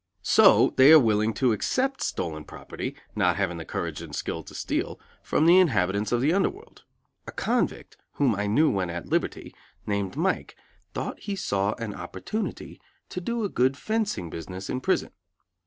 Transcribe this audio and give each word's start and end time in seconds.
So 0.23 0.73
they 0.77 0.91
are 0.91 0.99
willing 0.99 1.31
to 1.35 1.51
accept 1.51 2.01
stolen 2.01 2.43
property, 2.43 2.95
not 3.15 3.35
having 3.35 3.57
the 3.57 3.65
courage 3.65 4.01
and 4.01 4.15
skill 4.15 4.41
to 4.45 4.55
steal, 4.55 4.99
from 5.21 5.45
the 5.45 5.59
inhabitants 5.59 6.11
of 6.11 6.21
the 6.21 6.33
under 6.33 6.49
world. 6.49 6.85
A 7.27 7.31
convict, 7.31 7.97
whom 8.13 8.33
I 8.33 8.47
knew 8.47 8.71
when 8.71 8.89
at 8.89 9.05
liberty, 9.09 9.53
named 9.85 10.15
Mike, 10.17 10.55
thought 10.95 11.19
he 11.19 11.35
saw 11.35 11.73
an 11.75 11.93
opportunity 11.93 12.81
to 13.09 13.21
do 13.21 13.43
a 13.43 13.47
good 13.49 13.77
"fencing" 13.77 14.31
business 14.31 14.71
in 14.71 14.81
prison. 14.81 15.11